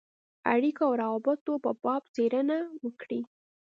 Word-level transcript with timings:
اړېکو 0.53 0.83
او 0.87 0.93
روابطو 1.03 1.53
په 1.63 1.71
باب 1.83 2.03
څېړنه 2.13 2.57
وکړي. 2.85 3.21